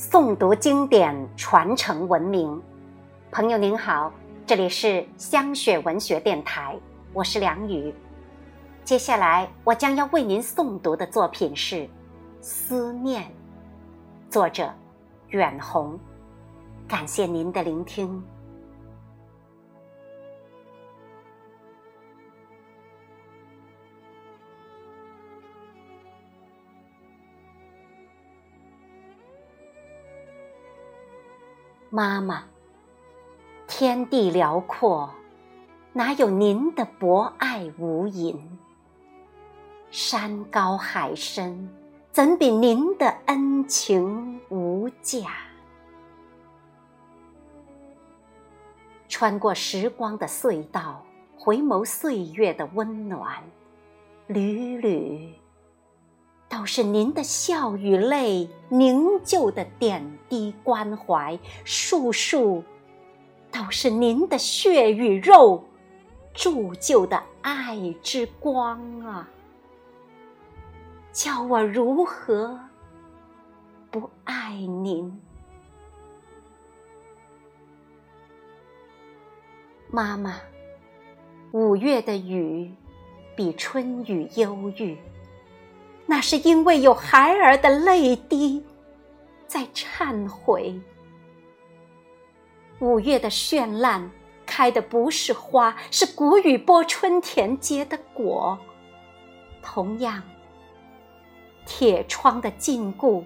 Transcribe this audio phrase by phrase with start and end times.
[0.00, 2.58] 诵读经典，传承文明。
[3.30, 4.10] 朋友您好，
[4.46, 6.74] 这里是香雪文学电台，
[7.12, 7.94] 我是梁宇。
[8.82, 11.76] 接下来我将要为您诵读的作品是
[12.40, 13.24] 《思念》，
[14.30, 14.72] 作者
[15.28, 16.00] 远红。
[16.88, 18.24] 感谢您的聆听。
[31.92, 32.44] 妈妈，
[33.66, 35.10] 天地辽阔，
[35.92, 38.38] 哪有您的博爱无垠？
[39.90, 41.68] 山高海深，
[42.12, 45.32] 怎比您的恩情无价？
[49.08, 51.04] 穿过时光的隧道，
[51.36, 53.42] 回眸岁月的温暖，
[54.28, 55.34] 缕缕。
[56.50, 62.64] 都是您的笑与泪凝就的点滴关怀，束束
[63.52, 65.64] 都是您的血与肉
[66.34, 69.30] 铸就的爱之光啊！
[71.12, 72.58] 叫我如何
[73.88, 75.20] 不爱您？
[79.88, 80.40] 妈妈，
[81.52, 82.74] 五月的雨
[83.36, 84.98] 比春雨忧郁。
[86.10, 88.60] 那是因为有孩儿的泪滴
[89.46, 90.74] 在忏悔。
[92.80, 94.10] 五月的绚烂，
[94.44, 98.58] 开的不是花，是谷雨播春田结的果。
[99.62, 100.20] 同样，
[101.64, 103.22] 铁窗的禁锢，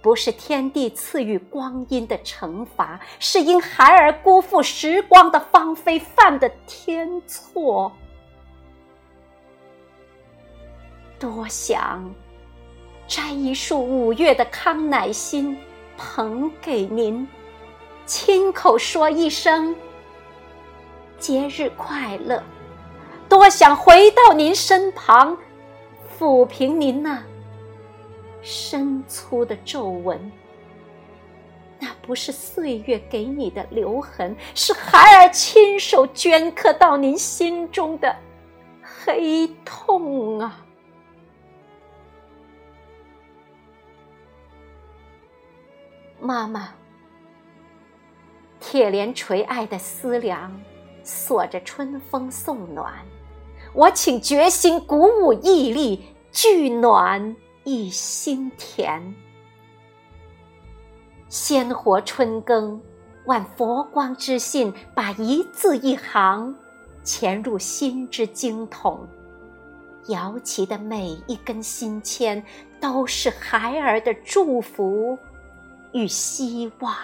[0.00, 7.92] 不是天地赐予光阴的惩罚，是因孩儿辜负时光的芳菲犯的天错。
[11.18, 12.14] 多想
[13.06, 15.56] 摘一束五月的康乃馨，
[15.96, 17.26] 捧给您，
[18.04, 19.74] 亲口说一声
[21.18, 22.42] 节日快乐。
[23.28, 25.36] 多想回到您身旁，
[26.18, 27.22] 抚平您那
[28.42, 30.30] 深粗的皱纹。
[31.78, 38.14] 那不是岁月给你的留痕，是孩儿亲手镌刻到您心中的
[38.82, 40.25] 黑痛
[46.26, 46.70] 妈妈，
[48.58, 50.52] 铁帘垂爱的思量，
[51.04, 52.92] 锁着春风送暖。
[53.72, 59.14] 我请决心鼓舞毅力，聚暖一心田。
[61.28, 62.80] 鲜活春耕，
[63.26, 66.52] 万佛光之信，把一字一行
[67.04, 69.06] 潜入心之经筒。
[70.08, 72.42] 摇起的每一根心签，
[72.80, 75.16] 都是孩儿的祝福。
[75.92, 76.94] 与希望，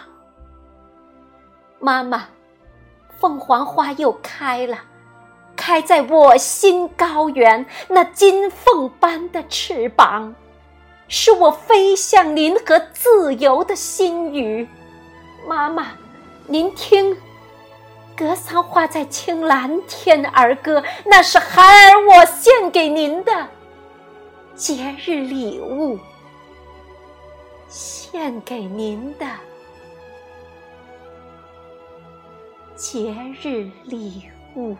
[1.78, 2.25] 妈妈，
[3.19, 4.78] 凤凰花又开了，
[5.56, 7.65] 开在我心高原。
[7.88, 10.34] 那金凤般的翅膀，
[11.09, 14.69] 是我飞向您和自由的心语。
[15.47, 15.88] 妈妈，
[16.47, 17.16] 您听，
[18.16, 23.49] 格桑花在青蓝天儿歌，那是孩儿我献给您的
[24.54, 25.99] 节日礼物。
[27.72, 29.27] 献给您的
[32.77, 34.25] 节日礼
[34.55, 34.77] 物。